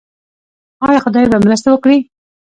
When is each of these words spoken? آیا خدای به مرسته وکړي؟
آیا 0.87 0.99
خدای 1.05 1.25
به 1.31 1.37
مرسته 1.45 1.67
وکړي؟ 1.71 1.97